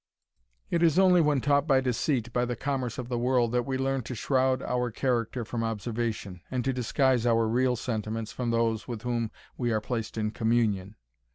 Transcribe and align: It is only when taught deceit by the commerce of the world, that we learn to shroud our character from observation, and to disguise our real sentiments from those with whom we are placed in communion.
It 0.71 0.81
is 0.81 0.97
only 0.97 1.21
when 1.21 1.41
taught 1.41 1.67
deceit 1.67 2.33
by 2.33 2.43
the 2.45 2.55
commerce 2.55 2.97
of 2.97 3.07
the 3.07 3.19
world, 3.19 3.51
that 3.51 3.67
we 3.67 3.77
learn 3.77 4.01
to 4.05 4.15
shroud 4.15 4.63
our 4.63 4.89
character 4.89 5.45
from 5.45 5.63
observation, 5.63 6.41
and 6.49 6.65
to 6.65 6.73
disguise 6.73 7.27
our 7.27 7.47
real 7.47 7.75
sentiments 7.75 8.31
from 8.31 8.49
those 8.49 8.87
with 8.87 9.03
whom 9.03 9.29
we 9.59 9.71
are 9.71 9.79
placed 9.79 10.17
in 10.17 10.31
communion. 10.31 10.95